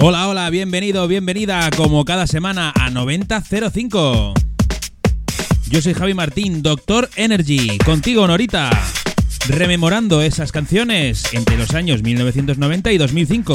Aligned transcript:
Hola, 0.00 0.26
hola, 0.26 0.50
bienvenido, 0.50 1.06
bienvenida 1.06 1.70
como 1.76 2.04
cada 2.04 2.26
semana 2.26 2.72
a 2.74 2.90
9005. 2.90 4.34
Yo 5.70 5.82
soy 5.82 5.94
Javi 5.94 6.14
Martín, 6.14 6.62
Doctor 6.62 7.08
Energy, 7.14 7.78
contigo 7.78 8.26
Norita, 8.26 8.70
rememorando 9.48 10.20
esas 10.20 10.50
canciones 10.50 11.32
entre 11.32 11.56
los 11.56 11.74
años 11.74 12.02
1990 12.02 12.90
y 12.90 12.98
2005. 12.98 13.54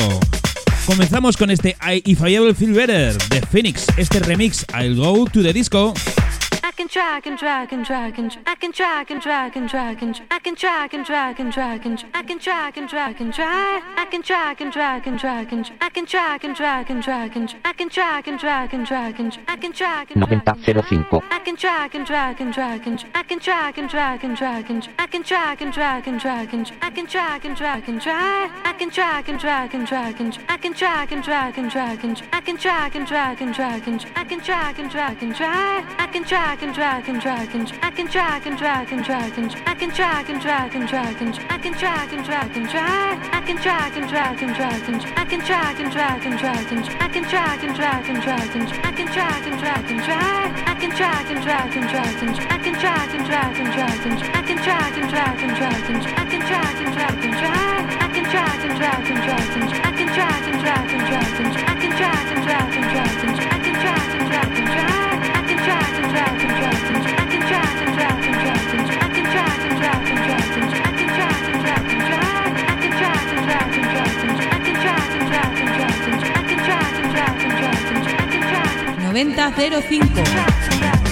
Comenzamos 0.85 1.37
con 1.37 1.49
este 1.49 1.77
If 2.05 2.21
I 2.27 2.35
Ever 2.35 2.53
Feel 2.53 2.73
Better 2.73 3.17
de 3.29 3.41
Phoenix, 3.41 3.87
este 3.95 4.19
remix 4.19 4.65
I'll 4.77 4.95
Go 4.95 5.25
to 5.25 5.41
the 5.41 5.53
Disco 5.53 5.93
can 6.73 6.87
track 6.87 7.27
and 7.27 7.37
track 7.37 7.71
and 7.71 7.85
track 7.85 8.17
and 8.17 8.37
I 8.47 8.55
can 8.55 8.71
track 8.71 9.11
and 9.11 9.21
track 9.21 9.55
and 9.55 9.69
track 9.69 10.01
and 10.01 10.21
I 10.31 10.39
can 10.39 10.55
track 10.55 10.93
and 10.93 11.05
track 11.05 11.39
and 11.39 11.53
track 11.53 11.85
and 11.85 12.03
I 12.13 12.23
can 12.23 12.39
track 12.39 12.77
and 12.77 12.89
track 12.89 13.19
and 13.21 13.33
try 13.33 13.81
I 13.95 14.05
can 14.09 14.23
track 14.23 14.59
and 14.59 14.73
track 14.73 15.05
and 15.05 15.19
track 15.19 15.51
and 15.51 15.71
I 15.79 15.89
can 15.89 16.05
track 16.07 16.43
and 16.43 16.55
track 16.55 16.89
and 16.89 17.03
track 17.03 17.35
and 17.35 17.55
I 17.63 17.73
can 17.73 17.89
track 17.89 18.27
and 18.27 18.39
track 18.39 18.73
and 18.73 18.87
track 18.87 19.19
and 19.19 19.37
I 19.47 19.55
can 19.55 19.71
track 19.71 20.11
and 20.11 20.21
9005 20.21 21.21
I 21.29 21.39
can 21.39 21.55
track 21.55 21.93
and 21.93 22.07
track 22.07 22.41
and 22.41 22.53
track 22.53 22.87
and 22.87 23.05
I 23.13 23.23
can 23.23 23.39
track 23.39 23.77
and 23.77 23.89
track 23.89 24.23
and 24.23 24.35
track 24.35 24.69
and 24.69 24.89
I 24.97 25.05
can 25.07 25.23
track 25.23 25.61
and 25.61 25.73
track 25.73 26.07
and 26.07 26.19
track 26.19 26.53
and 26.53 26.71
I 26.81 26.89
can 26.89 27.05
track 27.05 27.45
and 27.45 27.55
track 27.55 27.87
and 27.87 28.01
try 28.01 28.49
I 28.65 28.73
can 28.73 28.89
track 28.89 29.29
and 29.29 29.39
track 29.39 29.73
and 29.75 29.87
track 29.87 30.19
and 30.19 30.39
I 30.49 30.57
can 30.57 30.73
track 30.73 31.11
and 31.11 31.23
track 31.23 31.57
and 31.59 31.71
track 31.71 32.03
and 32.03 32.21
I 32.31 32.41
can 32.41 32.57
track 32.57 32.95
and 32.95 33.07
track 33.07 33.41
and 33.41 33.53
track 33.53 33.87
and 33.87 34.05
I 34.15 34.23
can 34.23 34.41
track 34.41 34.79
and 34.79 34.89
track 34.89 35.21
and 35.21 35.35
try 35.35 35.85
I 35.99 36.07
can 36.07 36.23
track 36.23 36.62
and 36.63 36.73
track 36.73 37.09
and 37.09 37.21
track 37.21 37.53
and 37.55 37.73
I 37.81 37.91
can 37.91 38.07
track 38.07 38.45
and 38.45 38.57
track 38.57 38.91
and 38.93 39.03
track 39.03 39.37
and 39.37 39.53
I 39.67 39.75
can 39.75 39.91
track 39.91 40.29
and 40.29 40.41
track 40.41 40.73
and 40.75 40.87
track 40.87 41.21
and 41.21 41.35
I 41.49 41.57
can 41.57 41.73
track 41.73 42.13
and 42.13 42.23
track 42.23 42.55
and 42.55 42.69
track 42.69 43.33
I 43.33 43.41
can 43.41 43.57
track 43.57 43.97
and 43.97 44.07
track 44.07 44.41
and 44.41 44.55
track 44.55 44.87
and 44.87 45.03
I 45.19 45.25
can 45.25 45.41
track 45.41 45.79
and 45.79 45.91
track 45.91 46.25
and 46.25 46.39
track 46.39 46.71
and 46.71 46.83
I 47.03 47.09
can 47.09 47.23
track 47.25 47.63
and 47.63 47.75
track 47.75 48.09
and 48.09 48.23
track 48.23 48.55
and 48.55 48.69
I 48.71 48.91
can 48.95 49.07
track 49.11 49.45
and 49.45 49.59
track 49.59 49.91
and 49.91 50.03
track 50.03 50.63
I 50.63 50.75
can 50.79 50.91
track 50.95 51.31
and 51.31 51.43
track 51.43 51.75
and 51.75 51.89
track 51.89 52.23
and 52.23 52.39
I 52.39 52.57
can 52.63 52.75
track 52.79 53.13
and 53.13 53.25
track 53.27 53.59
and 53.59 53.75
track 53.75 54.05
and 54.07 54.23
I 54.23 54.41
can 54.41 54.57
track 54.63 54.95
and 54.95 55.09
track 55.11 55.43
and 55.43 55.55
track 55.57 55.89
and 55.91 56.03
I 56.07 56.23
can 56.23 56.41
track 56.47 56.79
and 56.79 56.93
track 56.93 57.23
and 57.25 57.33
track 57.35 57.83
I 57.99 58.07
can 58.07 58.25
track 58.31 58.63
and 58.63 58.75
track 58.79 59.09
and 59.11 59.19
track 59.19 59.49
and 59.59 59.67
I 59.67 59.91
can 59.91 60.07
track 60.15 60.47
and 60.47 60.59
track 60.63 60.93
and 60.93 61.03
track 61.11 61.39
and 61.39 61.57
I 61.57 61.75
can 61.75 61.91
track 61.91 62.31
and 62.31 62.43
track 62.43 62.77
and 62.77 62.82
9005 79.13 81.02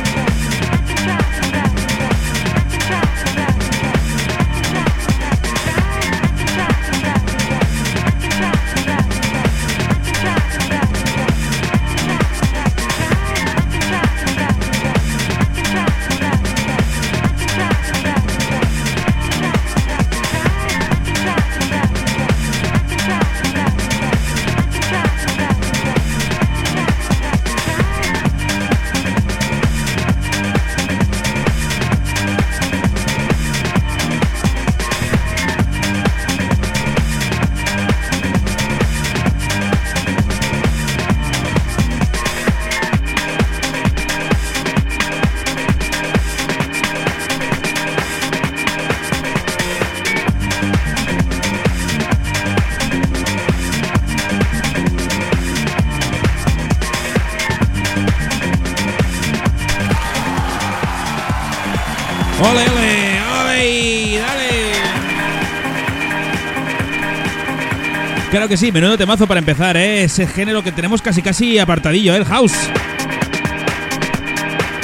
¡Ole, 62.41 62.69
ole! 62.69 63.21
¡Ole! 63.39 64.19
¡Dale! 64.19 64.51
Claro 68.31 68.47
que 68.47 68.57
sí, 68.57 68.71
menudo 68.71 68.97
temazo 68.97 69.27
para 69.27 69.39
empezar, 69.39 69.77
¿eh? 69.77 70.03
Ese 70.03 70.25
género 70.25 70.63
que 70.63 70.71
tenemos 70.71 71.03
casi 71.03 71.21
casi 71.21 71.59
apartadillo, 71.59 72.15
¿eh? 72.15 72.17
el 72.17 72.25
house. 72.25 72.55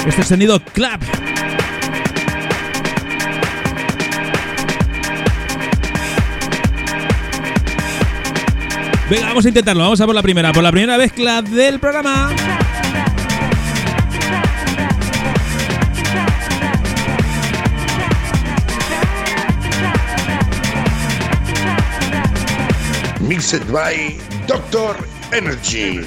Este 0.06 0.22
sonido 0.22 0.60
clap. 0.60 1.02
Venga, 9.10 9.28
vamos 9.28 9.46
a 9.46 9.48
intentarlo, 9.48 9.84
vamos 9.84 10.00
a 10.00 10.06
por 10.06 10.14
la 10.14 10.22
primera, 10.22 10.52
por 10.52 10.62
la 10.62 10.72
primera 10.72 10.98
vez 10.98 11.12
clap 11.12 11.46
del 11.46 11.80
programa. 11.80 12.36
Mixed 23.50 23.72
by 23.72 24.20
Doctor 24.46 24.94
Energy. 25.32 26.04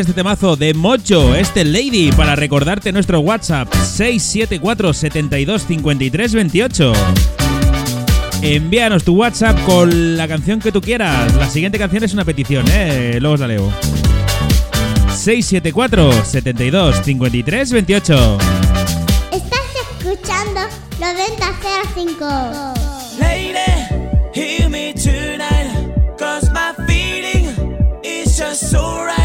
este 0.00 0.14
temazo 0.14 0.56
de 0.56 0.72
Mocho, 0.72 1.34
este 1.34 1.64
Lady, 1.64 2.10
para 2.12 2.34
recordarte 2.34 2.90
nuestro 2.90 3.20
WhatsApp 3.20 3.72
674 3.72 4.94
72 4.94 5.66
53 5.66 6.34
28. 6.34 6.92
Envíanos 8.42 9.04
tu 9.04 9.14
WhatsApp 9.14 9.62
con 9.64 10.16
la 10.16 10.26
canción 10.26 10.58
que 10.58 10.72
tú 10.72 10.80
quieras. 10.80 11.34
La 11.36 11.48
siguiente 11.50 11.78
canción 11.78 12.02
es 12.02 12.14
una 12.14 12.24
petición, 12.24 12.64
¿eh? 12.72 13.18
Luego 13.20 13.34
os 13.34 13.40
la 13.40 13.48
leo. 13.48 13.70
674 15.14 16.24
72 16.24 17.02
53 17.04 17.72
28. 17.72 18.38
Estás 19.32 19.60
escuchando 19.98 20.60
905. 20.98 22.26
Lady, 23.18 23.54
hear 24.32 24.70
me 24.70 24.94
tonight, 24.94 26.16
cause 26.18 26.50
my 26.52 26.72
feeling 26.86 27.46
is 28.02 28.38
just 28.38 28.72
right. 28.72 29.19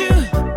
you. 0.00 0.47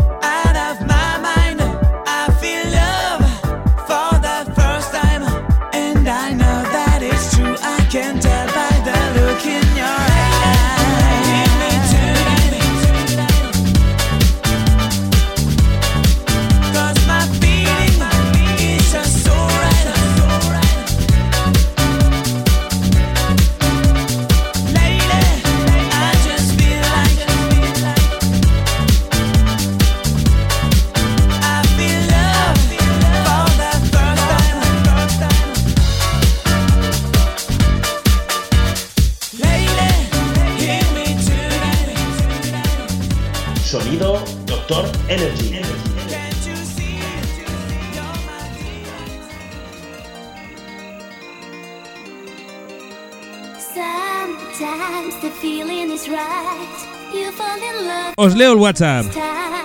leo 58.41 58.53
el 58.53 58.57
WhatsApp. 58.57 59.05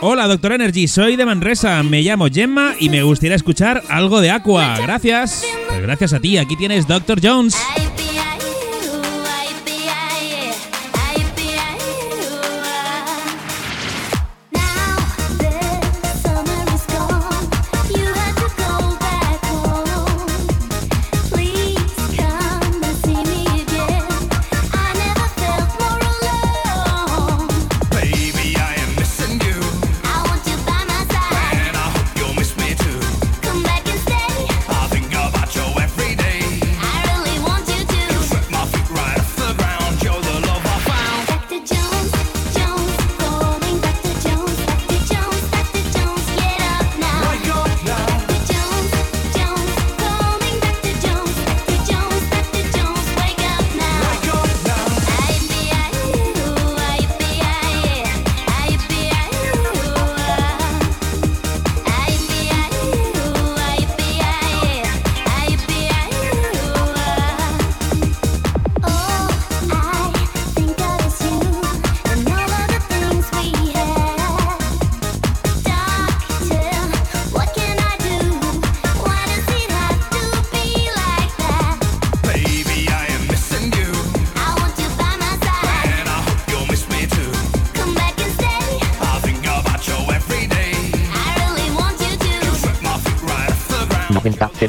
Hola, 0.03 0.27
doctor 0.27 0.53
Energy, 0.53 0.87
soy 0.87 1.17
de 1.17 1.25
Manresa, 1.25 1.83
me 1.83 2.03
llamo 2.03 2.27
Gemma 2.31 2.75
y 2.79 2.91
me 2.91 3.03
gustaría 3.03 3.35
escuchar 3.35 3.83
algo 3.89 4.21
de 4.21 4.31
Aqua. 4.31 4.79
Gracias. 4.81 5.47
Pues 5.67 5.81
gracias 5.81 6.13
a 6.13 6.21
ti, 6.21 6.37
aquí 6.37 6.57
tienes 6.57 6.87
Doctor 6.87 7.19
Jones. 7.23 7.57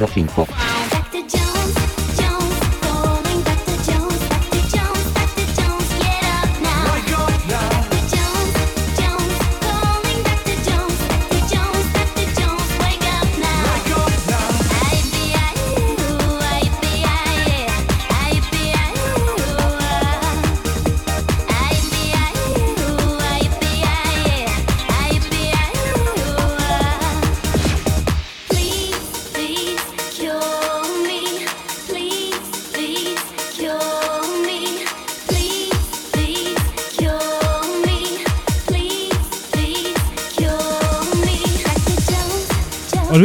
05. 0.06 0.57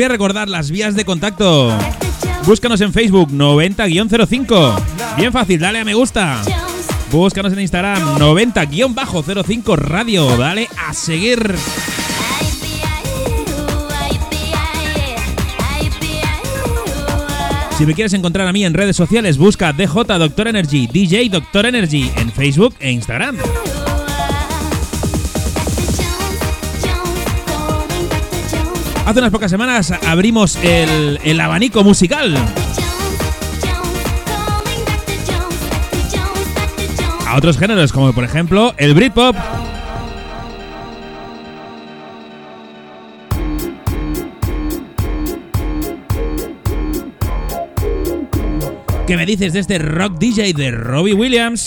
voy 0.02 0.08
recordar 0.08 0.48
las 0.48 0.72
vías 0.72 0.96
de 0.96 1.04
contacto. 1.04 1.72
Búscanos 2.44 2.80
en 2.80 2.92
Facebook 2.92 3.30
90-05. 3.30 4.74
Bien 5.16 5.32
fácil, 5.32 5.60
dale 5.60 5.78
a 5.78 5.84
me 5.84 5.94
gusta. 5.94 6.42
Búscanos 7.12 7.52
en 7.52 7.60
Instagram 7.60 8.18
90-05 8.18 9.76
Radio. 9.76 10.36
Dale 10.36 10.68
a 10.76 10.92
seguir. 10.92 11.54
Si 17.78 17.86
me 17.86 17.94
quieres 17.94 18.12
encontrar 18.14 18.48
a 18.48 18.52
mí 18.52 18.64
en 18.64 18.74
redes 18.74 18.96
sociales, 18.96 19.38
busca 19.38 19.72
DJ 19.72 20.18
Doctor 20.18 20.48
Energy, 20.48 20.88
DJ 20.88 21.28
Doctor 21.28 21.66
Energy 21.66 22.10
en 22.16 22.32
Facebook 22.32 22.74
e 22.80 22.90
Instagram. 22.90 23.36
Hace 29.04 29.18
unas 29.18 29.32
pocas 29.32 29.50
semanas 29.50 29.92
abrimos 30.06 30.56
el, 30.56 31.18
el 31.24 31.40
abanico 31.40 31.82
musical. 31.82 32.36
A 37.26 37.36
otros 37.36 37.58
géneros, 37.58 37.92
como 37.92 38.12
por 38.12 38.24
ejemplo 38.24 38.74
el 38.76 38.94
Britpop. 38.94 39.34
¿Qué 49.06 49.16
me 49.16 49.26
dices 49.26 49.52
de 49.52 49.60
este 49.60 49.78
rock 49.78 50.18
DJ 50.18 50.52
de 50.52 50.70
Robbie 50.70 51.14
Williams? 51.14 51.66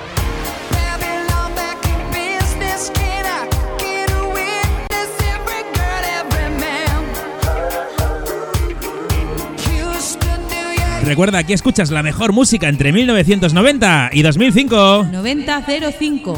Recuerda, 11.05 11.39
aquí 11.39 11.53
escuchas 11.53 11.89
la 11.89 12.03
mejor 12.03 12.31
música 12.31 12.69
entre 12.69 12.91
1990 12.93 14.11
y 14.13 14.21
2005. 14.21 15.07
9005. 15.11 16.37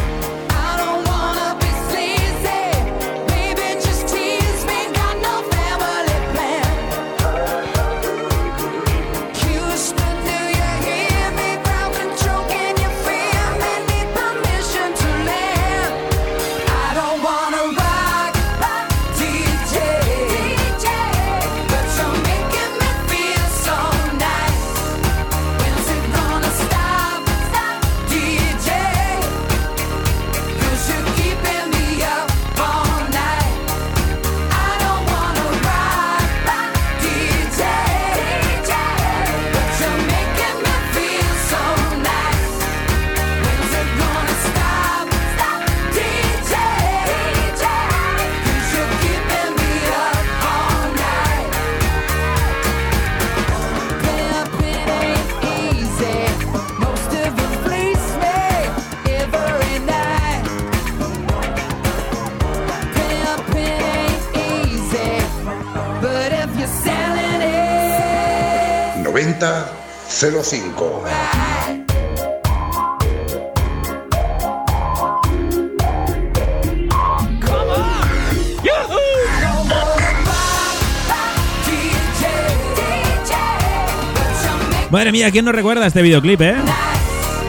Mía, 85.21 85.29
¿quién 85.29 85.45
no 85.45 85.51
recuerda 85.51 85.85
este 85.85 86.01
videoclip, 86.01 86.41
eh? 86.41 86.55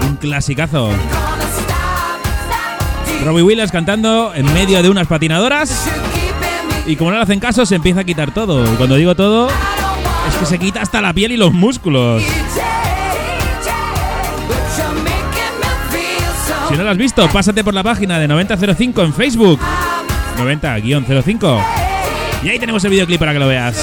Un 0.06 0.16
clasicazo. 0.16 0.90
Robbie 3.24 3.42
Williams 3.42 3.72
cantando 3.72 4.34
en 4.34 4.44
medio 4.52 4.82
de 4.82 4.90
unas 4.90 5.06
patinadoras 5.06 5.88
y 6.84 6.96
como 6.96 7.12
no 7.12 7.16
le 7.16 7.22
hacen 7.22 7.40
caso 7.40 7.64
se 7.64 7.76
empieza 7.76 8.00
a 8.00 8.04
quitar 8.04 8.34
todo. 8.34 8.70
Y 8.70 8.76
cuando 8.76 8.96
digo 8.96 9.14
todo, 9.14 9.48
es 9.48 10.34
que 10.38 10.44
se 10.44 10.58
quita 10.58 10.82
hasta 10.82 11.00
la 11.00 11.14
piel 11.14 11.32
y 11.32 11.38
los 11.38 11.54
músculos. 11.54 12.22
Si 16.68 16.76
no 16.76 16.84
lo 16.84 16.90
has 16.90 16.98
visto, 16.98 17.26
pásate 17.30 17.64
por 17.64 17.72
la 17.72 17.82
página 17.82 18.18
de 18.18 18.28
9005 18.28 19.02
en 19.02 19.14
Facebook. 19.14 19.58
90-05. 20.36 21.64
Y 22.42 22.50
ahí 22.50 22.58
tenemos 22.58 22.84
el 22.84 22.90
videoclip 22.90 23.18
para 23.18 23.32
que 23.32 23.38
lo 23.38 23.48
veas. 23.48 23.82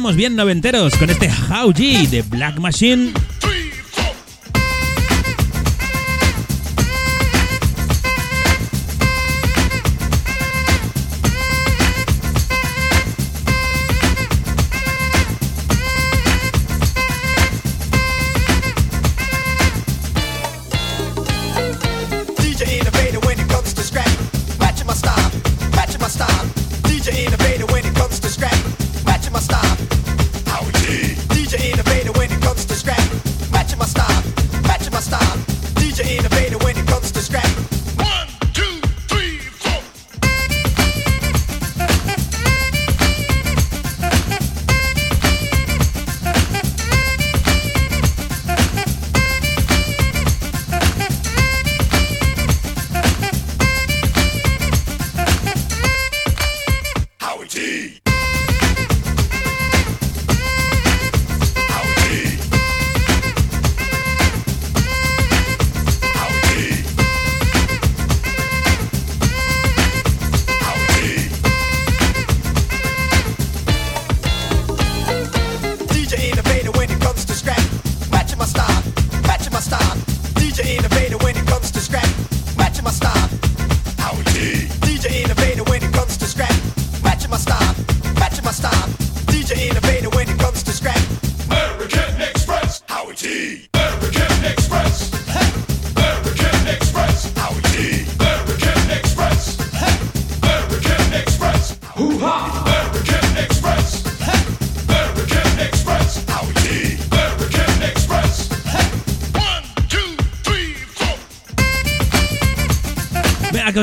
Nos 0.00 0.04
ponemos 0.04 0.16
bien 0.16 0.34
noventeros 0.34 0.96
con 0.96 1.10
este 1.10 1.28
How 1.28 1.74
G 1.74 2.08
de 2.08 2.22
Black 2.22 2.58
Machine. 2.58 3.12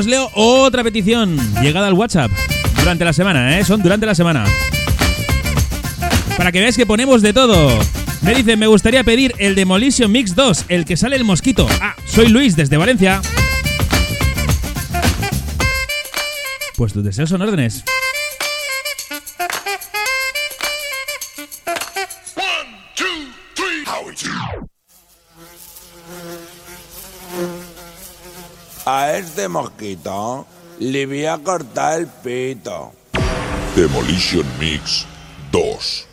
Leo 0.08 0.30
otra 0.34 0.82
petición 0.82 1.38
llegada 1.60 1.86
al 1.86 1.92
WhatsApp 1.92 2.30
durante 2.78 3.04
la 3.04 3.12
semana, 3.12 3.58
¿eh? 3.58 3.64
Son 3.64 3.82
durante 3.82 4.06
la 4.06 4.14
semana. 4.14 4.44
Para 6.36 6.50
que 6.52 6.60
veáis 6.60 6.76
que 6.76 6.86
ponemos 6.86 7.22
de 7.22 7.32
todo. 7.32 7.78
Me 8.22 8.34
dicen, 8.34 8.58
me 8.58 8.66
gustaría 8.66 9.04
pedir 9.04 9.34
el 9.38 9.54
Demolition 9.54 10.10
Mix 10.10 10.34
2, 10.34 10.66
el 10.68 10.84
que 10.84 10.96
sale 10.96 11.16
el 11.16 11.24
mosquito. 11.24 11.68
Ah, 11.80 11.94
soy 12.06 12.28
Luis 12.28 12.56
desde 12.56 12.76
Valencia. 12.76 13.20
Pues 16.76 16.92
tus 16.92 17.04
deseos 17.04 17.28
son 17.28 17.42
órdenes. 17.42 17.84
Este 29.38 29.48
mosquito 29.48 30.46
le 30.80 31.06
voy 31.06 31.24
a 31.26 31.38
cortar 31.38 32.00
el 32.00 32.08
pito. 32.08 32.92
Demolition 33.76 34.44
Mix 34.58 35.06
2. 35.52 36.07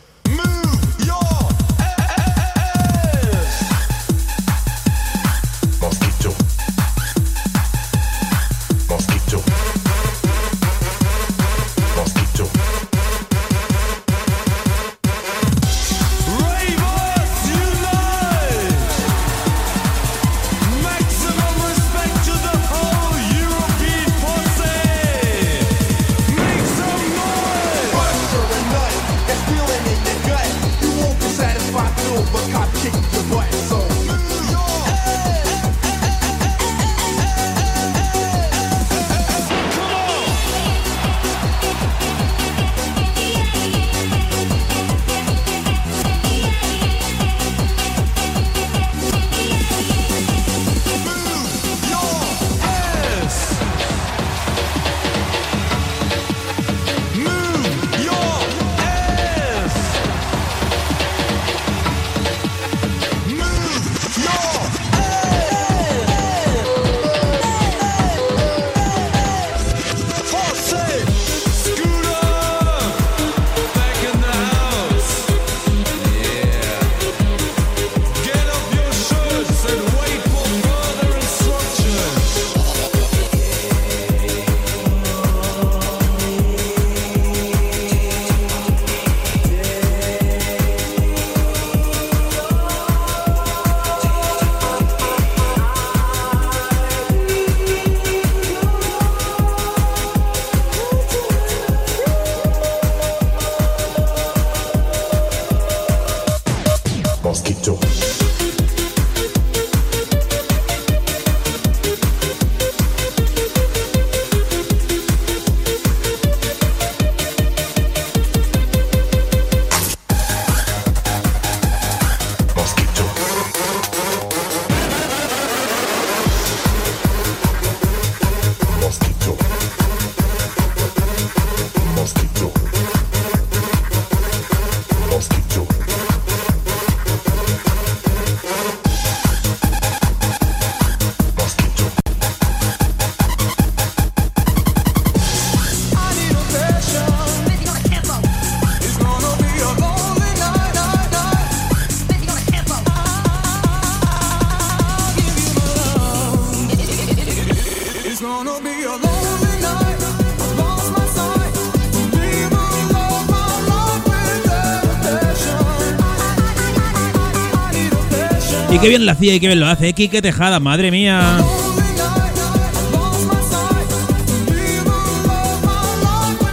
Y 168.76 168.80
qué 168.80 168.90
bien 168.90 169.06
lo 169.06 169.12
hacía 169.14 169.34
y 169.34 169.40
qué 169.40 169.48
bien 169.48 169.62
lo 169.62 169.68
hace. 169.68 169.94
Quique 169.94 170.22
Tejada, 170.22 170.60
madre 170.60 170.92
mía. 170.92 171.38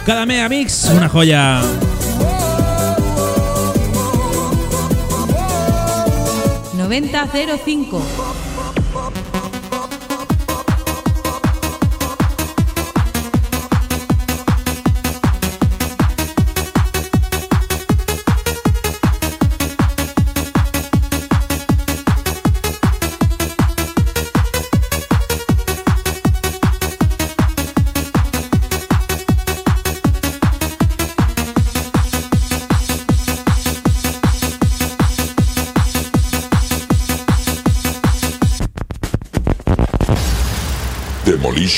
Cada 0.05 0.25
mega 0.25 0.47
mix, 0.47 0.85
una 0.85 1.09
joya. 1.09 1.61
¡9005! 6.77 8.32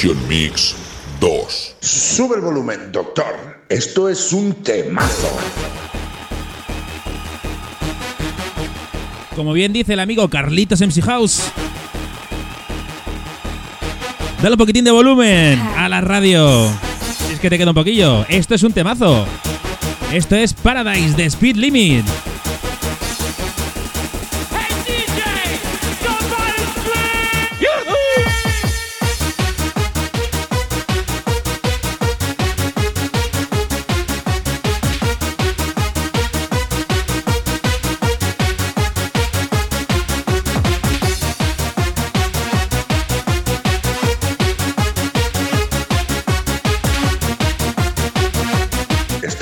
Mix 0.03 0.75
2. 1.21 1.75
Sube 1.79 2.35
el 2.35 2.41
volumen, 2.41 2.91
doctor. 2.91 3.61
Esto 3.69 4.09
es 4.09 4.33
un 4.33 4.53
temazo. 4.55 5.29
Como 9.37 9.53
bien 9.53 9.71
dice 9.71 9.93
el 9.93 10.01
amigo 10.01 10.29
Carlitos 10.29 10.81
MC 10.81 11.01
House. 11.01 11.43
Dale 14.41 14.51
un 14.51 14.57
poquitín 14.57 14.83
de 14.83 14.91
volumen 14.91 15.59
a 15.59 15.87
la 15.87 16.01
radio. 16.01 16.69
Si 17.27 17.33
es 17.33 17.39
que 17.39 17.49
te 17.49 17.57
queda 17.57 17.69
un 17.69 17.75
poquillo. 17.75 18.25
Esto 18.27 18.53
es 18.53 18.63
un 18.63 18.73
temazo. 18.73 19.25
Esto 20.11 20.35
es 20.35 20.53
Paradise 20.53 21.15
de 21.15 21.23
Speed 21.25 21.55
Limit. 21.55 22.05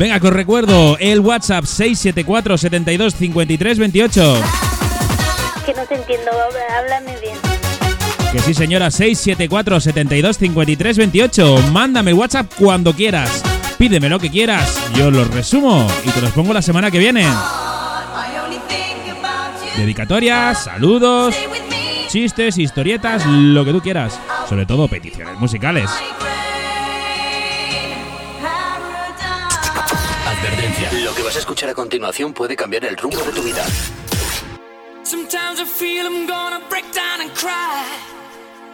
Venga, 0.00 0.18
que 0.18 0.28
os 0.28 0.32
recuerdo 0.32 0.96
el 0.98 1.20
WhatsApp 1.20 1.66
674 1.66 2.56
72 2.56 3.14
53 3.16 3.78
28. 3.78 4.42
Que 5.66 5.74
no 5.74 5.84
te 5.84 5.94
entiendo, 5.94 6.30
háblame 6.74 7.20
bien. 7.20 7.36
Que 8.32 8.38
sí, 8.38 8.54
señora, 8.54 8.90
674 8.90 9.78
72 9.78 10.38
53 10.38 10.96
28. 10.96 11.64
Mándame 11.72 12.12
el 12.12 12.16
WhatsApp 12.16 12.50
cuando 12.58 12.94
quieras. 12.94 13.42
Pídeme 13.76 14.08
lo 14.08 14.18
que 14.18 14.30
quieras, 14.30 14.80
yo 14.94 15.10
los 15.10 15.28
resumo 15.34 15.86
y 16.02 16.08
te 16.08 16.22
los 16.22 16.30
pongo 16.30 16.54
la 16.54 16.62
semana 16.62 16.90
que 16.90 16.98
viene. 16.98 17.26
Dedicatorias, 19.76 20.64
saludos, 20.64 21.34
chistes, 22.08 22.56
historietas, 22.56 23.26
lo 23.26 23.66
que 23.66 23.72
tú 23.72 23.82
quieras. 23.82 24.18
Sobre 24.48 24.64
todo 24.64 24.88
peticiones 24.88 25.38
musicales. 25.38 25.90
Vas 31.30 31.36
a 31.36 31.38
escuchar 31.38 31.70
a 31.70 31.74
continuación 31.74 32.32
puede 32.32 32.56
cambiar 32.56 32.84
el 32.84 32.96
rumbo 32.96 33.18
de 33.18 33.30
tu 33.30 33.40
vida. 33.40 33.64
Sometimes 35.04 35.60
I 35.60 35.64
feel 35.64 36.04
I'm 36.04 36.26
gonna 36.26 36.58
break 36.68 36.86
down 36.92 37.20
and 37.20 37.30
cry. 37.36 37.86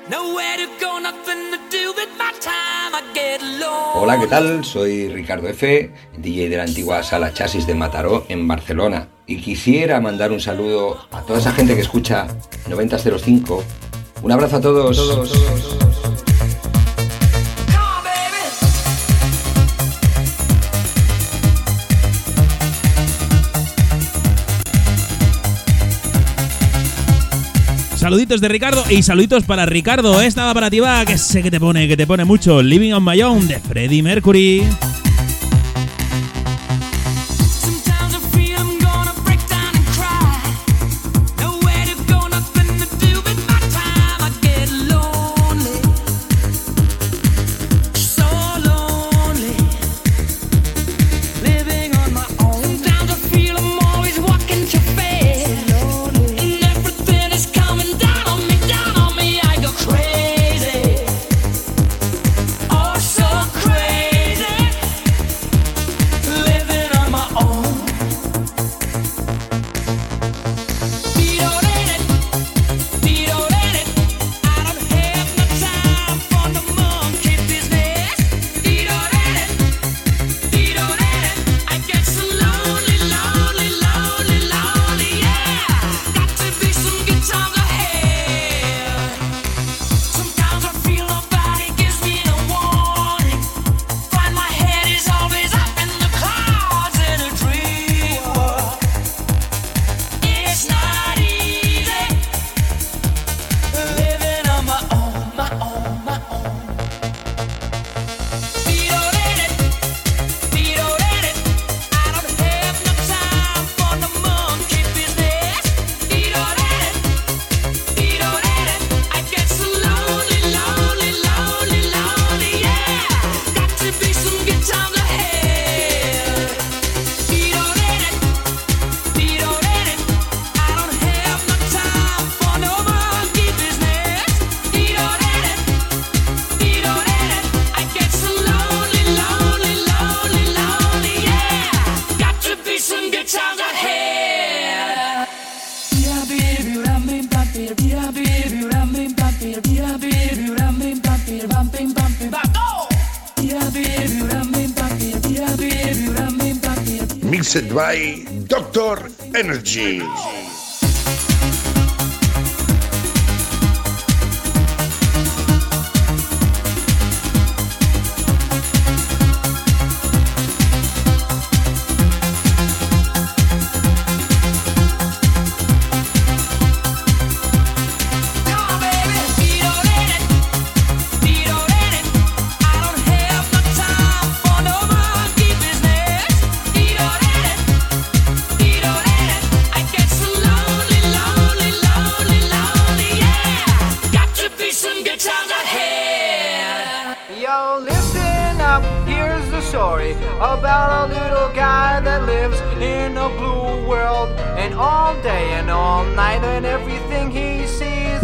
Nowhere 0.08 0.56
to 0.56 0.66
go, 0.82 0.98
nothing 0.98 1.50
to 1.50 1.58
do 1.70 1.92
with 1.92 2.08
my 2.16 2.32
time. 2.40 2.94
I 2.94 3.02
get 3.12 3.42
low. 3.60 4.00
Hola, 4.00 4.18
¿qué 4.18 4.26
tal? 4.26 4.64
Soy 4.64 5.08
Ricardo 5.08 5.46
F., 5.48 5.92
DJ 6.16 6.48
de 6.48 6.56
la 6.56 6.62
antigua 6.62 7.02
sala 7.02 7.34
Chasis 7.34 7.66
de 7.66 7.74
Mataró 7.74 8.24
en 8.30 8.48
Barcelona. 8.48 9.08
Y 9.26 9.42
quisiera 9.42 10.00
mandar 10.00 10.32
un 10.32 10.40
saludo 10.40 11.06
a 11.10 11.20
toda 11.20 11.40
esa 11.40 11.52
gente 11.52 11.74
que 11.74 11.82
escucha 11.82 12.26
9005. 12.70 13.62
Un 14.22 14.32
abrazo 14.32 14.56
a 14.56 14.60
todos. 14.62 16.25
Saluditos 28.06 28.40
de 28.40 28.46
Ricardo 28.46 28.84
y 28.88 29.02
saluditos 29.02 29.42
para 29.42 29.66
Ricardo. 29.66 30.20
Esta 30.20 30.44
va 30.44 30.54
para 30.54 30.70
ti, 30.70 30.78
va, 30.78 31.04
que 31.04 31.18
sé 31.18 31.42
que 31.42 31.50
te 31.50 31.58
pone, 31.58 31.88
que 31.88 31.96
te 31.96 32.06
pone 32.06 32.24
mucho. 32.24 32.62
Living 32.62 32.92
on 32.92 33.04
My 33.04 33.20
Own 33.20 33.48
de 33.48 33.58
Freddie 33.58 34.00
Mercury. 34.00 34.62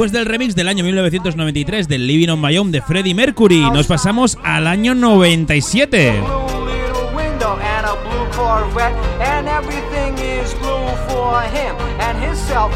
Después 0.02 0.18
del 0.18 0.26
remix 0.26 0.56
del 0.56 0.66
año 0.66 0.82
1993 0.82 1.86
del 1.86 2.08
Living 2.08 2.28
on 2.28 2.40
My 2.40 2.58
Own 2.58 2.72
de 2.72 2.82
Freddie 2.82 3.14
Mercury, 3.14 3.60
nos 3.70 3.86
pasamos 3.86 4.36
al 4.42 4.66
año 4.66 4.96
97. 4.96 6.20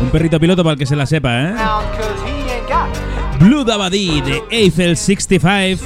Un 0.00 0.10
perrito 0.10 0.38
piloto 0.38 0.62
para 0.62 0.74
el 0.74 0.78
que 0.78 0.86
se 0.86 0.94
la 0.94 1.04
sepa, 1.04 1.42
¿eh? 1.42 1.54
Blue 3.40 3.64
Dabadi 3.64 4.20
de 4.20 4.44
Eiffel 4.48 4.96
65. 4.96 5.84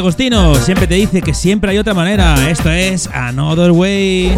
Agostino 0.00 0.54
siempre 0.54 0.86
te 0.86 0.94
dice 0.94 1.20
que 1.20 1.34
siempre 1.34 1.72
hay 1.72 1.78
otra 1.78 1.92
manera. 1.92 2.48
Esto 2.48 2.70
es 2.70 3.06
Another 3.12 3.70
Way. 3.70 4.34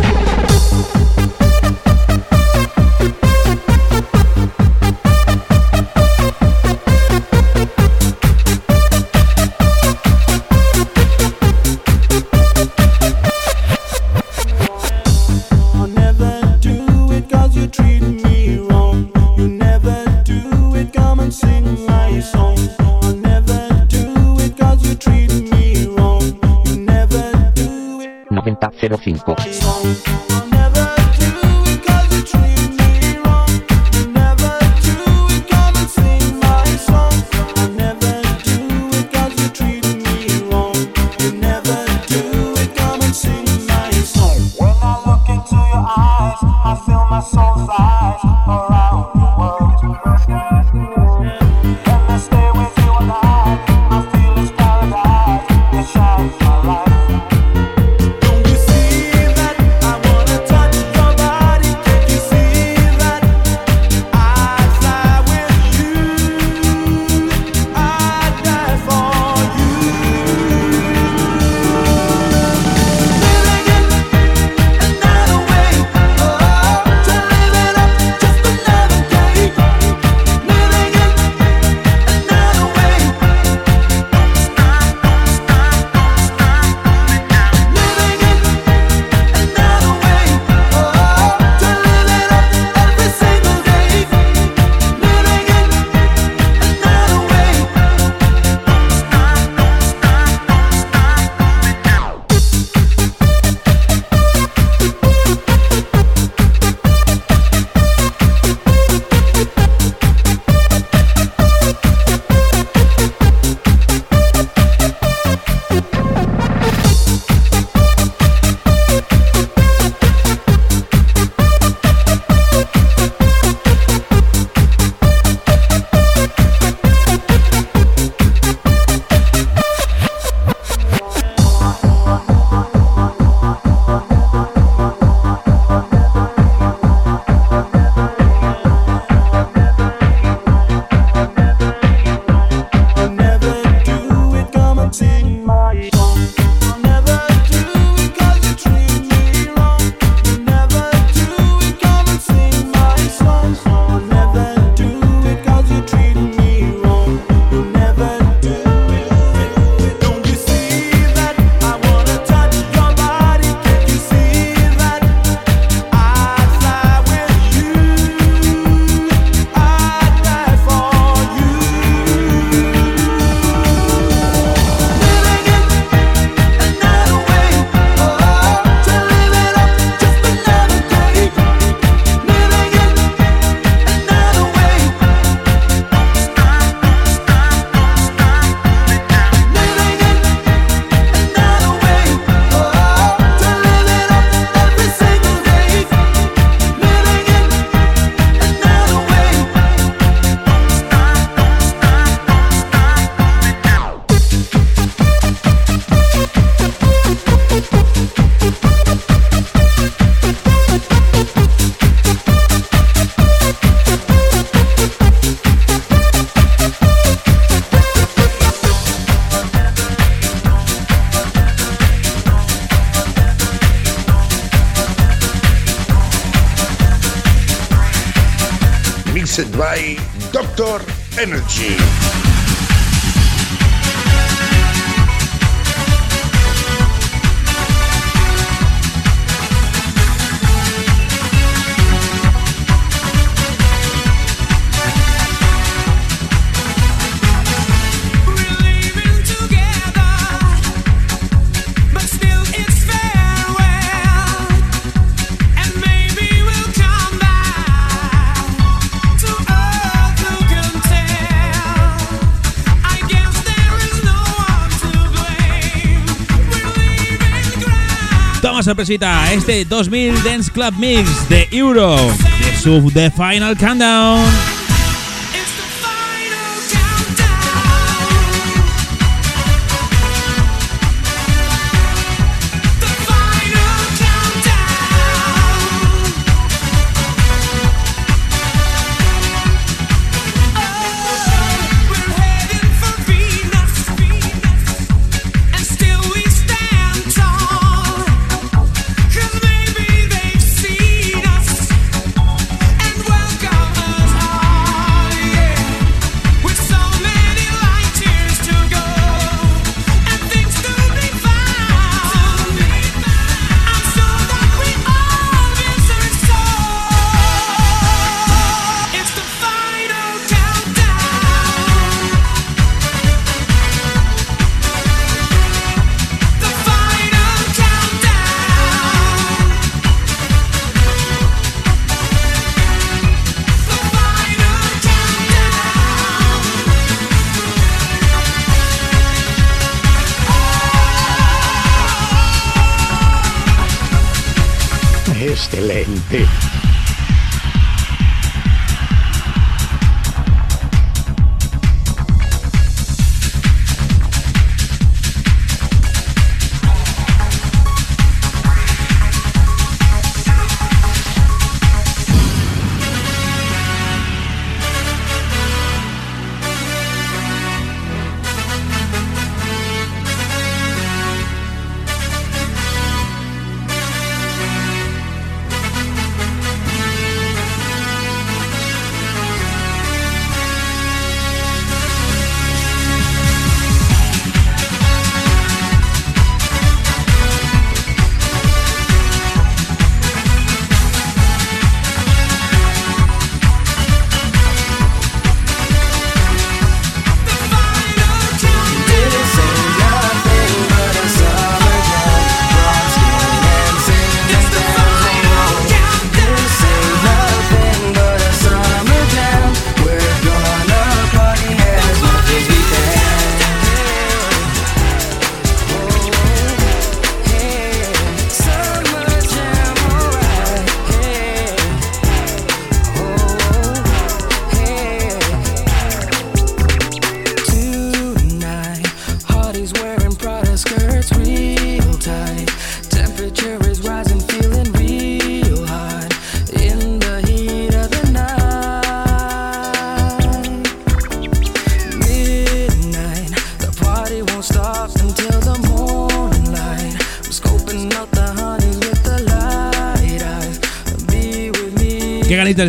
sorpresita, 268.83 269.33
este 269.33 269.64
2000 269.64 270.24
Dance 270.24 270.51
Club 270.51 270.74
Mix 270.76 271.28
de 271.28 271.47
Euro, 271.53 271.97
de 271.97 272.57
su 272.61 272.91
The 272.91 273.12
Final 273.12 273.57
Countdown. 273.57 274.62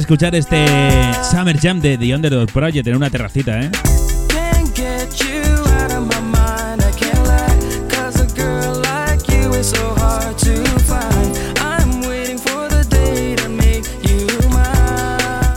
escuchar 0.04 0.36
este 0.36 0.66
Summer 1.32 1.58
Jam 1.58 1.80
de 1.80 1.98
The 1.98 2.14
Underdog 2.14 2.52
Project 2.52 2.86
en 2.88 2.98
una 2.98 3.10
terracita, 3.10 3.62
¿eh? 3.62 3.72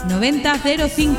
¡9005! 0.07 1.17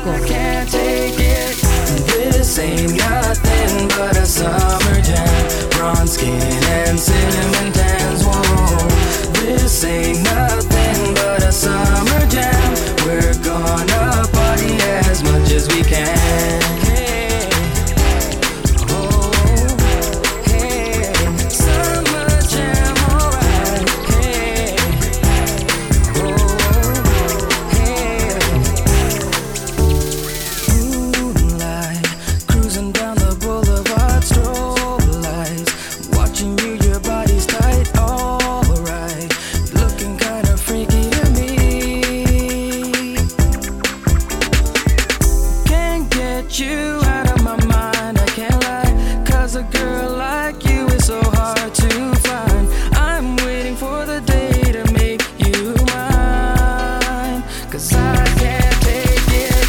You 46.57 46.99
out 47.03 47.29
of 47.29 47.43
my 47.43 47.55
mind, 47.65 48.17
I 48.17 48.25
can't 48.27 48.63
lie. 48.63 49.23
Cause 49.25 49.55
a 49.55 49.63
girl 49.63 50.09
like 50.17 50.63
you 50.65 50.87
is 50.87 51.05
so 51.05 51.21
hard 51.21 51.73
to 51.75 52.15
find. 52.25 52.67
I'm 52.93 53.35
waiting 53.45 53.75
for 53.75 54.05
the 54.05 54.21
day 54.21 54.71
to 54.71 54.83
make 54.93 55.21
you 55.37 55.75
mine. 55.93 57.43
Cause 57.69 57.93
I 57.93 58.25
can't 58.39 58.81
take 58.81 59.29
it. 59.45 59.67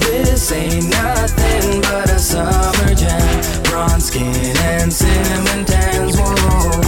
This 0.00 0.52
ain't 0.52 0.88
nothing 0.88 1.80
but 1.82 2.08
a 2.08 2.18
summer 2.18 2.94
jam. 2.94 3.62
Bronze 3.64 4.06
skin 4.06 4.56
and 4.72 4.92
cinnamon 4.92 5.66
tans. 5.66 6.16
Whoa. 6.16 6.80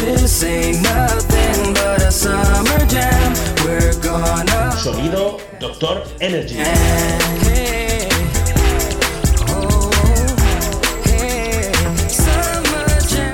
This 0.00 0.42
ain't 0.42 0.82
nothing 0.82 1.74
but 1.74 2.02
a 2.02 2.10
summer 2.10 2.86
jam. 2.86 3.34
We're 3.64 3.94
gonna. 4.00 4.72
Sonido 4.82 5.40
Doctor 5.60 6.02
Energy. 6.20 6.54
Hey, 6.56 7.87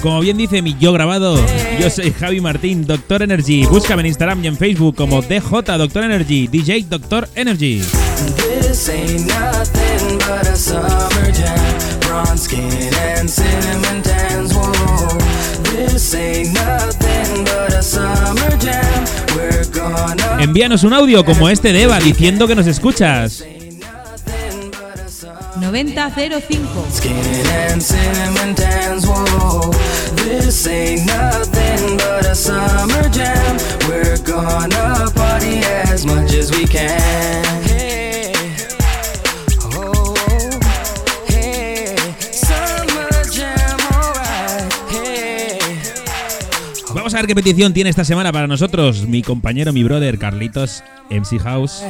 Como 0.05 0.21
bien 0.21 0.37
dice 0.37 0.61
mi 0.61 0.77
yo 0.79 0.93
grabado, 0.93 1.41
yo 1.81 1.89
soy 1.89 2.13
Javi 2.13 2.39
Martín, 2.39 2.87
Doctor 2.87 3.23
Energy. 3.23 3.65
Búscame 3.65 4.03
en 4.03 4.09
Instagram 4.09 4.45
y 4.45 4.49
en 4.49 4.57
Facebook 4.59 4.95
como 4.95 5.23
DJ 5.23 5.41
Doctor 5.79 6.05
Energy, 6.05 6.47
DJ 6.47 6.85
Doctor 6.91 7.27
Energy. 7.35 7.81
This 8.37 8.91
ain't 8.91 9.27
nothing 9.27 10.19
but 10.19 10.47
a 10.47 10.55
summer 10.57 11.33
jam. 11.33 11.57
Bronze 12.07 12.45
skin 12.45 12.61
and 13.17 13.31
cinnamon 13.31 14.03
tans. 14.03 14.53
Whoa. 14.53 15.17
This 15.75 16.15
ain't 16.15 16.53
nothing 16.53 17.45
but 17.45 17.73
a 17.73 17.83
summer 17.83 18.59
jam. 18.59 19.07
We're 19.35 19.65
gonna. 19.73 20.43
Envíanos 20.43 20.85
un 20.85 20.93
audio 20.93 21.25
como 21.25 21.49
este 21.49 21.73
de 21.73 21.85
Eva 21.85 21.99
diciendo 21.99 22.47
que 22.47 22.55
nos 22.55 22.67
escuchas. 22.67 23.43
9005. 25.61 26.93
Skin 26.93 27.15
and 27.15 27.83
cinnamon 27.83 28.55
tans. 28.55 29.05
Whoa. 29.07 29.71
This 30.17 30.67
ain't 30.67 31.07
nothing 31.07 31.97
but 31.97 32.27
a 32.27 32.35
summer 32.35 33.09
jam. 33.11 33.59
We're 33.89 34.19
gonna 34.23 35.11
party 35.15 35.59
as 35.89 36.05
much 36.05 36.33
as 36.35 36.51
we 36.51 36.67
can. 36.67 37.74
Qué 47.15 47.35
petición 47.35 47.73
tiene 47.73 47.89
esta 47.89 48.05
semana 48.05 48.33
para 48.33 48.49
nosotros 48.49 49.07
mi 49.07 49.23
compañero, 49.23 49.73
mi 49.73 49.83
brother 49.85 50.19
Carlitos 50.19 50.83
MC 51.11 51.39
House. 51.39 51.83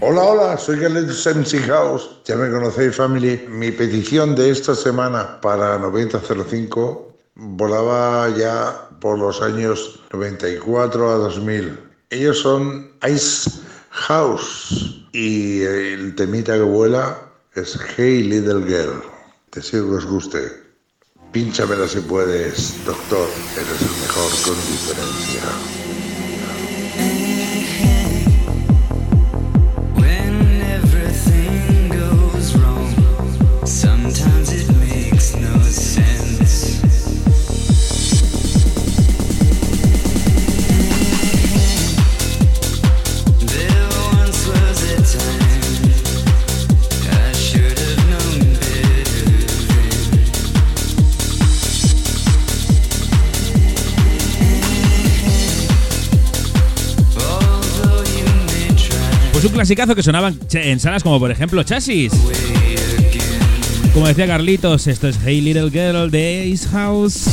Hola, 0.00 0.22
hola, 0.22 0.56
soy 0.56 0.78
Carlitos 0.78 1.26
MC 1.26 1.58
House. 1.66 2.08
Ya 2.24 2.36
me 2.36 2.48
conocéis, 2.48 2.94
family. 2.94 3.44
Mi 3.50 3.70
petición 3.72 4.34
de 4.34 4.50
esta 4.50 4.74
semana 4.74 5.40
para 5.42 5.78
9005 5.78 7.12
volaba 7.34 8.30
ya 8.38 8.88
por 9.00 9.18
los 9.18 9.42
años 9.42 10.00
94 10.12 11.10
a 11.10 11.14
2000. 11.16 11.78
Ellos 12.10 12.38
son 12.38 12.88
Ice 13.12 13.50
House 13.90 15.04
y 15.12 15.60
el 15.62 16.14
temita 16.14 16.54
que 16.54 16.62
vuela 16.62 17.18
es 17.56 17.78
Hey 17.96 18.22
Little 18.22 18.64
Girl. 18.64 19.02
Deseo 19.52 19.90
que 19.90 19.96
os 19.96 20.06
guste. 20.06 20.67
Pínchamela 21.32 21.86
si 21.86 22.00
puedes, 22.00 22.84
doctor. 22.86 23.28
Eres 23.54 23.82
el 23.82 24.00
mejor 24.00 24.30
con 24.44 24.56
diferencia. 24.56 25.87
Clasicazo 59.68 59.94
que 59.94 60.02
sonaba 60.02 60.28
en 60.28 60.40
ch- 60.40 60.64
en 60.64 60.80
salas 60.80 61.02
como 61.02 61.18
por 61.18 61.30
ejemplo 61.30 61.62
Chasis. 61.62 62.10
Como 63.92 64.08
decía 64.08 64.26
Carlitos, 64.26 64.86
esto 64.86 65.08
es 65.08 65.18
Hey 65.22 65.42
Little 65.42 65.70
Girl 65.70 66.10
de 66.10 66.50
Ace 66.54 66.66
House. 66.70 67.24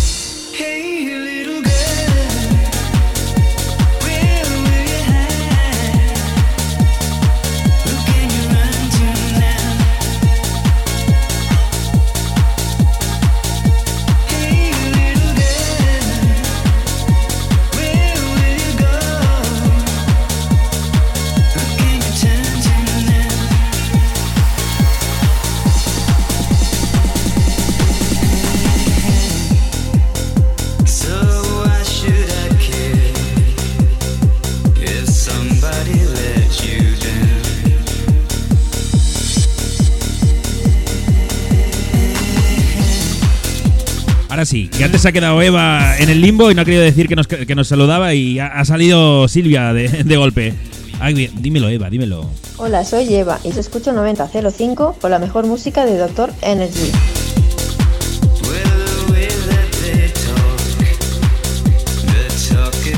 Que 44.78 44.84
antes 44.84 45.02
se 45.02 45.08
ha 45.08 45.12
quedado 45.14 45.42
Eva 45.42 45.98
en 46.00 46.10
el 46.10 46.20
limbo 46.20 46.52
y 46.52 46.56
no 46.56 46.62
ha 46.62 46.66
querido 46.66 46.84
decir 46.84 47.08
que 47.08 47.16
nos, 47.16 47.28
que 47.28 47.56
nos 47.56 47.68
saludaba 47.68 48.14
y 48.14 48.40
ha, 48.40 48.48
ha 48.48 48.66
salido 48.66 49.28
Silvia 49.30 49.72
de, 49.74 49.88
de 50.04 50.18
golpe. 50.18 50.54
Ay, 51.00 51.14
bien, 51.14 51.32
dímelo 51.42 51.70
Eva, 51.70 51.90
dímelo. 51.90 52.30
Hola, 52.58 52.84
soy 52.84 53.14
Eva 53.14 53.40
y 53.44 53.52
te 53.52 53.60
escucho 53.62 53.94
9005 53.94 54.98
con 55.00 55.12
la 55.12 55.20
mejor 55.20 55.46
música 55.46 55.86
de 55.86 55.98
Doctor 55.98 56.34
Energy. 56.42 56.92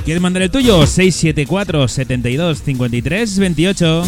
¿Quieres 0.03 0.21
mandar 0.21 0.41
el 0.43 0.49
tuyo? 0.49 0.88
674 0.88 1.88
72 1.89 2.61
53 2.63 3.39
28. 3.39 4.03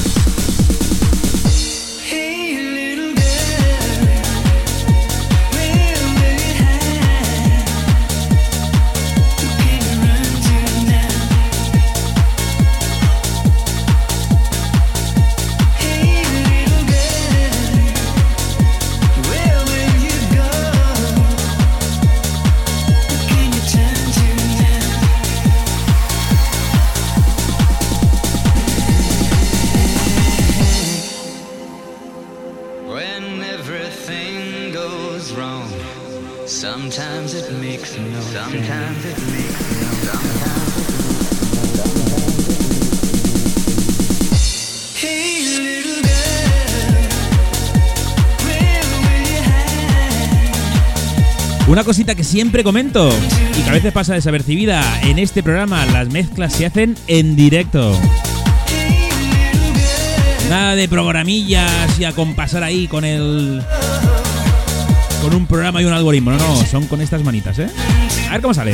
Cosita 51.90 52.14
que 52.14 52.24
siempre 52.24 52.64
comento 52.64 53.10
y 53.58 53.64
que 53.64 53.70
a 53.72 53.74
veces 53.74 53.92
pasa 53.92 54.14
desapercibida. 54.14 55.02
En 55.02 55.18
este 55.18 55.42
programa 55.42 55.88
las 55.88 56.08
mezclas 56.10 56.54
se 56.54 56.68
hacen 56.68 56.96
en 57.08 57.36
directo. 57.36 58.00
Nada 60.52 60.76
de 60.76 60.88
programillas 60.88 62.00
y 62.00 62.04
a 62.04 62.12
compasar 62.12 62.64
ahí 62.64 62.88
con 62.88 63.06
el. 63.06 63.64
con 65.24 65.34
un 65.34 65.48
programa 65.48 65.82
y 65.82 65.86
un 65.86 65.94
algoritmo. 65.94 66.30
No, 66.30 66.38
no, 66.38 66.64
son 66.68 66.86
con 66.86 67.02
estas 67.02 67.24
manitas, 67.24 67.58
¿eh? 67.58 67.68
A 68.28 68.34
ver 68.34 68.42
cómo 68.42 68.54
sale. 68.54 68.74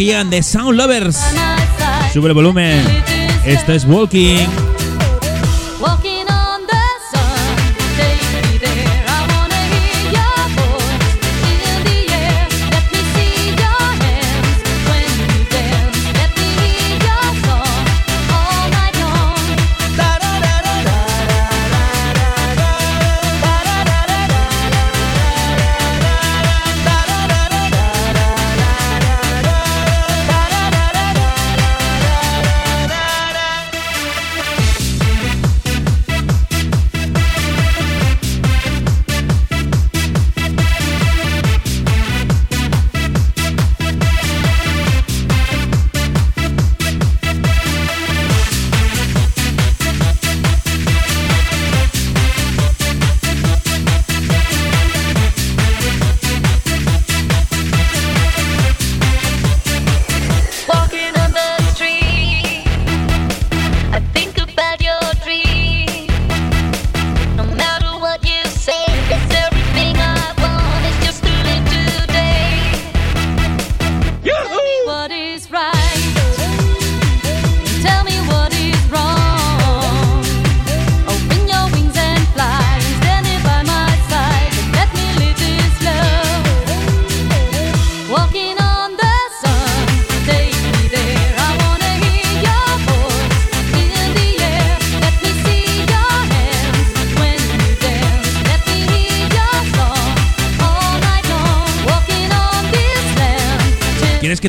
Aquí 0.00 0.06
llegan 0.06 0.30
The 0.30 0.42
Sound 0.42 0.78
Lovers. 0.78 1.20
Sube 2.14 2.28
el 2.28 2.32
volumen. 2.32 2.82
Esto 3.44 3.74
es. 3.74 3.84
Walking 3.84 4.69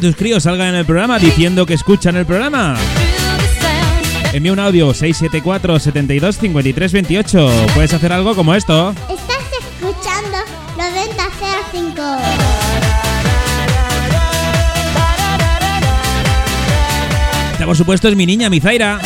tus 0.01 0.15
críos 0.15 0.43
salgan 0.43 0.69
en 0.69 0.75
el 0.75 0.85
programa 0.85 1.19
diciendo 1.19 1.65
que 1.65 1.75
escuchan 1.75 2.15
el 2.15 2.25
programa? 2.25 2.75
Envía 4.33 4.51
un 4.51 4.59
audio 4.59 4.93
674 4.93 5.79
72 5.79 6.37
53 6.37 6.91
28. 6.91 7.51
Puedes 7.75 7.93
hacer 7.93 8.11
algo 8.11 8.35
como 8.35 8.55
esto. 8.55 8.95
Estás 9.07 9.37
escuchando 9.59 10.37
9005. 10.77 12.01
Esta, 17.51 17.65
por 17.65 17.77
supuesto, 17.77 18.07
es 18.07 18.15
mi 18.15 18.25
niña, 18.25 18.49
mi 18.49 18.59
Zaira. 18.59 18.99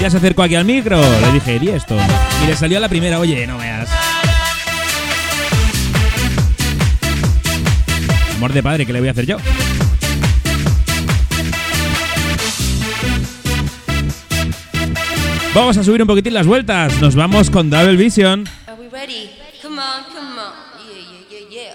Ya 0.00 0.08
se 0.08 0.18
acercó 0.18 0.44
aquí 0.44 0.54
al 0.54 0.64
micro. 0.64 1.00
Le 1.00 1.32
dije, 1.32 1.58
di 1.58 1.70
esto. 1.70 1.96
Y 2.44 2.46
le 2.46 2.56
salió 2.56 2.78
a 2.78 2.80
la 2.80 2.88
primera, 2.88 3.18
oye, 3.18 3.44
no 3.46 3.58
veas. 3.58 3.88
Amor 8.42 8.54
de 8.54 8.62
padre, 8.64 8.84
¿qué 8.84 8.92
le 8.92 8.98
voy 8.98 9.06
a 9.06 9.12
hacer 9.12 9.24
yo? 9.24 9.36
Vamos 15.54 15.76
a 15.76 15.84
subir 15.84 16.02
un 16.02 16.08
poquitín 16.08 16.34
las 16.34 16.48
vueltas. 16.48 17.00
Nos 17.00 17.14
vamos 17.14 17.50
con 17.50 17.70
Double 17.70 17.94
Vision. 17.94 18.48
Are 18.66 18.76
we 18.76 18.88
ready? 18.88 19.30
Come 19.62 19.78
on, 19.78 20.02
come 20.12 20.40
on. 20.40 20.62
Yeah, 21.52 21.74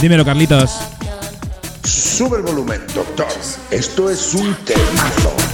Dímelo, 0.00 0.24
Carlitos. 0.24 0.78
Sube 1.84 2.38
el 2.38 2.42
volumen, 2.42 2.80
doctor. 2.94 3.26
Esto 3.70 4.08
es 4.08 4.32
un 4.32 4.54
temazo. 4.64 5.49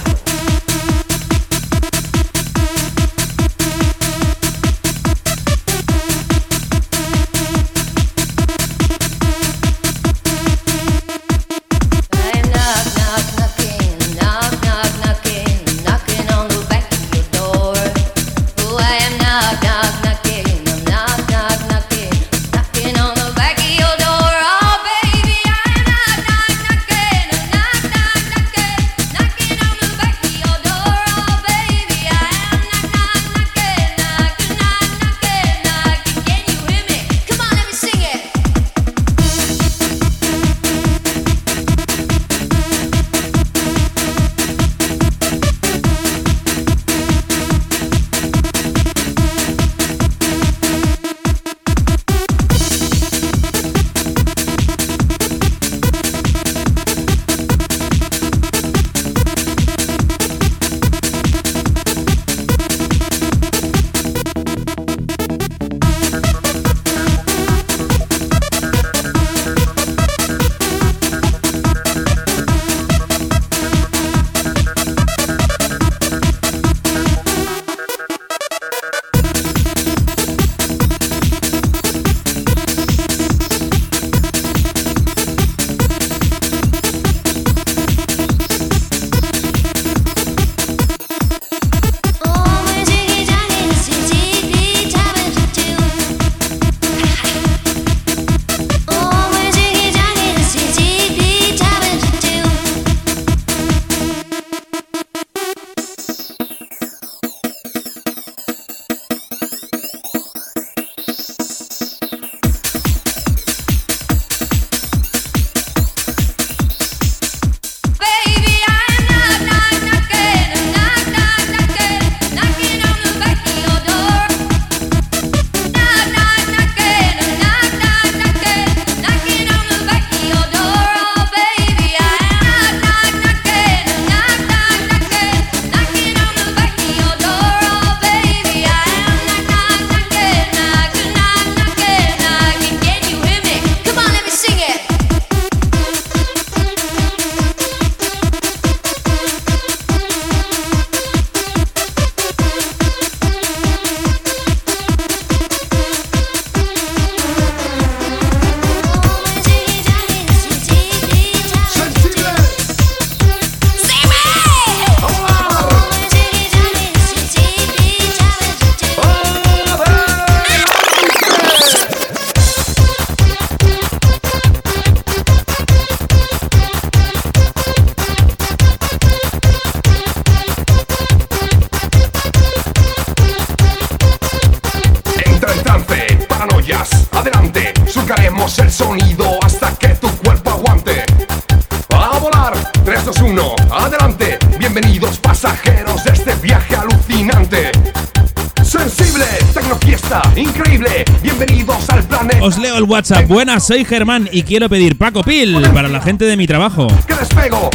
WhatsApp. 203.09 203.27
Buenas, 203.29 203.65
soy 203.65 203.85
Germán 203.85 204.27
y 204.33 204.43
quiero 204.43 204.67
pedir 204.67 204.97
Paco 204.97 205.23
Pil 205.23 205.61
para 205.73 205.87
la 205.87 206.01
gente 206.01 206.25
de 206.25 206.35
mi 206.35 206.45
trabajo. 206.45 206.87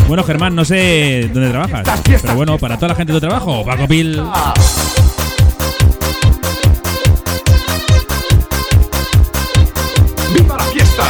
Bueno, 0.06 0.24
Germán, 0.24 0.54
no 0.54 0.62
sé 0.62 1.30
dónde 1.32 1.48
trabajas. 1.48 1.88
Pero 2.04 2.34
bueno, 2.34 2.58
para 2.58 2.76
toda 2.76 2.88
la 2.88 2.94
gente 2.96 3.14
de 3.14 3.20
tu 3.20 3.26
trabajo, 3.26 3.64
Paco 3.64 3.88
Pil. 3.88 4.22
viva 10.34 10.56
la 10.58 10.64
fiesta. 10.64 11.04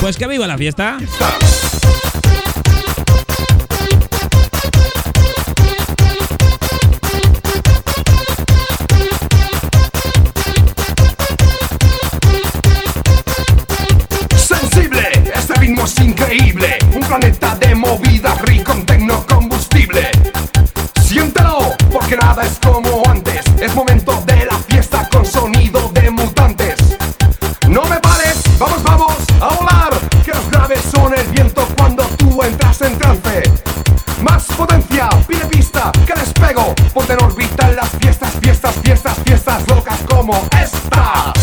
Pues 0.00 0.16
que 0.16 0.28
viva 0.28 0.46
la 0.46 0.56
fiesta. 0.56 0.98
Es 15.86 16.00
increíble. 16.00 16.78
Un 16.94 17.00
planeta 17.00 17.54
de 17.54 17.74
movidas 17.74 18.40
rico 18.42 18.72
en 18.72 18.84
tecnocombustible. 18.84 20.10
Siéntelo, 21.00 21.74
porque 21.92 22.16
nada 22.16 22.44
es 22.44 22.58
como 22.58 23.02
antes. 23.08 23.42
Es 23.60 23.72
momento 23.74 24.20
de 24.26 24.46
la 24.46 24.58
fiesta 24.68 25.08
con 25.10 25.24
sonido 25.24 25.88
de 25.94 26.10
mutantes. 26.10 26.74
No 27.68 27.84
me 27.84 28.00
pares, 28.00 28.42
vamos, 28.58 28.82
vamos 28.82 29.16
a 29.40 29.54
volar. 29.54 29.92
Que 30.24 30.32
los 30.32 30.50
graves 30.50 30.80
son 30.92 31.14
el 31.14 31.26
viento 31.28 31.66
cuando 31.76 32.02
tú 32.18 32.42
entras 32.42 32.80
en 32.82 32.98
trance. 32.98 33.42
Más 34.22 34.44
potencia, 34.56 35.08
pide 35.28 35.46
pista, 35.46 35.92
que 36.04 36.14
despego. 36.14 36.74
Ponte 36.92 37.12
en 37.12 37.22
órbita 37.22 37.68
en 37.68 37.76
las 37.76 37.90
fiestas, 38.00 38.32
fiestas, 38.40 38.74
fiestas, 38.82 39.16
fiestas 39.24 39.68
locas 39.68 40.00
como 40.08 40.34
esta. 40.60 41.35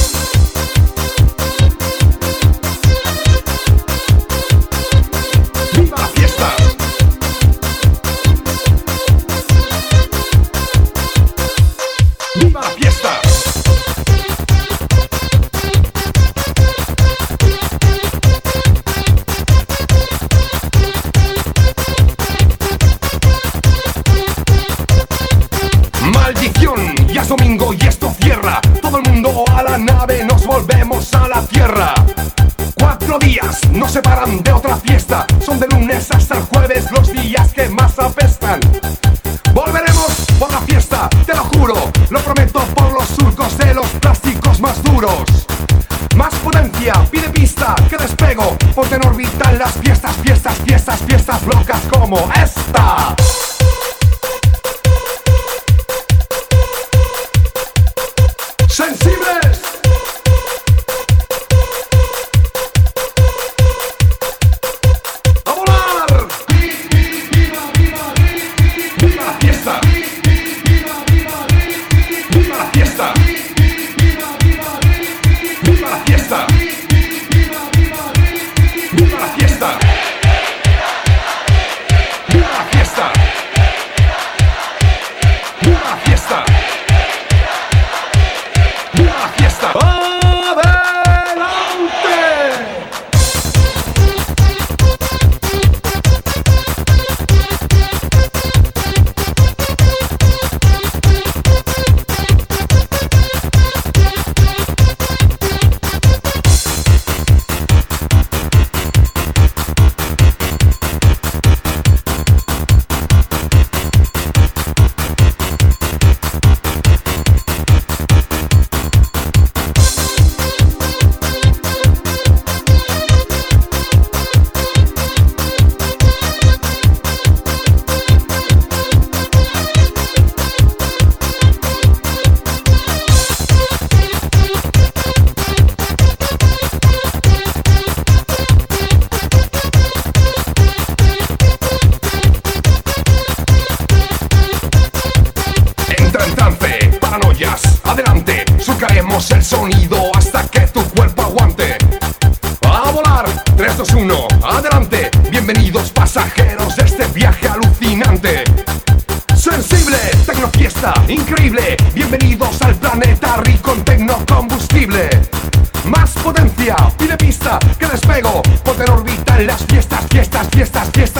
Tierra. 31.41 31.93
Cuatro 32.75 33.17
días 33.17 33.59
no 33.71 33.87
se 33.89 34.01
paran 34.01 34.43
de 34.43 34.51
otra 34.51 34.77
fiesta. 34.77 35.25
Son 35.43 35.59
de 35.59 35.67
lunes 35.67 36.09
hasta 36.11 36.37
el 36.37 36.43
jueves 36.43 36.91
los 36.91 37.11
días 37.11 37.51
que 37.53 37.69
más 37.69 37.97
apestan. 37.97 38.59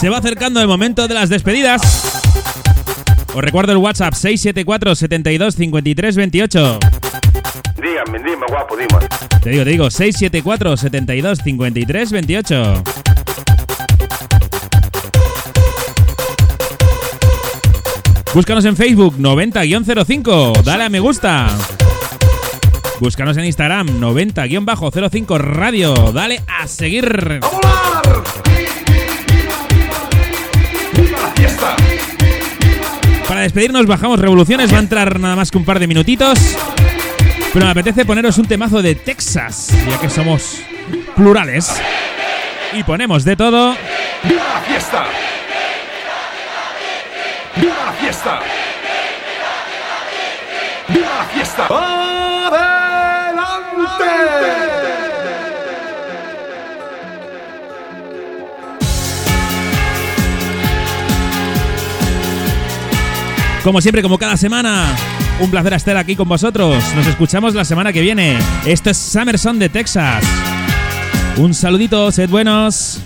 Se 0.03 0.09
va 0.09 0.17
acercando 0.17 0.59
el 0.59 0.67
momento 0.67 1.07
de 1.07 1.13
las 1.13 1.29
despedidas. 1.29 1.81
Os 3.33 3.41
recuerdo 3.41 3.71
el 3.71 3.77
WhatsApp 3.77 4.13
674 4.13 4.95
72 4.95 5.55
53 5.55 6.15
28. 6.17 6.79
Dígame, 7.81 8.19
dime, 8.19 8.45
guapo, 8.49 8.75
dime. 8.75 8.99
Te 9.41 9.49
digo, 9.51 9.63
te 9.63 9.69
digo, 9.69 9.89
674 9.89 10.75
72 10.75 11.39
53 11.41 12.11
28. 12.11 12.83
Búscanos 18.33 18.65
en 18.65 18.75
Facebook 18.75 19.15
90-05, 19.17 20.63
dale 20.63 20.83
a 20.83 20.89
me 20.89 20.99
gusta. 20.99 21.47
Búscanos 22.99 23.37
en 23.37 23.45
Instagram 23.45 24.01
90-05 24.01 25.37
Radio, 25.37 25.93
dale 26.11 26.41
a 26.45 26.67
seguir. 26.67 27.39
¡Viva 27.39 28.01
la 28.03 28.82
Para 33.27 33.41
despedirnos 33.41 33.85
bajamos 33.87 34.19
revoluciones, 34.19 34.71
va 34.71 34.77
a 34.77 34.81
entrar 34.81 35.19
nada 35.19 35.35
más 35.35 35.49
que 35.49 35.57
un 35.57 35.65
par 35.65 35.79
de 35.79 35.87
minutitos. 35.87 36.39
Pero 37.53 37.65
me 37.65 37.71
apetece 37.71 38.05
poneros 38.05 38.37
un 38.37 38.47
temazo 38.47 38.81
de 38.81 38.95
Texas, 38.95 39.69
ya 39.89 39.99
que 39.99 40.09
somos 40.09 40.61
plurales. 41.15 41.81
Y 42.73 42.83
ponemos 42.83 43.23
de 43.23 43.35
todo. 43.35 43.75
¡Viva 44.23 44.43
la 44.55 44.61
fiesta! 44.61 45.05
¡Viva 47.55 47.75
la 47.85 47.91
fiesta! 47.93 48.39
¡Viva 50.89 51.09
la 51.19 51.25
fiesta! 51.25 51.67
¡Adelante! 53.29 54.62
Como 63.63 63.79
siempre, 63.79 64.01
como 64.01 64.17
cada 64.17 64.35
semana, 64.35 64.93
un 65.39 65.49
placer 65.49 65.71
estar 65.73 65.95
aquí 65.95 66.17
con 66.17 66.27
vosotros. 66.27 66.83
Nos 66.95 67.07
escuchamos 67.07 67.55
la 67.55 67.63
semana 67.63 67.93
que 67.93 68.01
viene. 68.01 68.37
Esto 68.65 68.89
es 68.89 68.97
Summerson 68.97 69.57
de 69.57 69.69
Texas. 69.69 70.21
Un 71.37 71.53
saludito, 71.53 72.11
sed 72.11 72.29
buenos. 72.29 72.99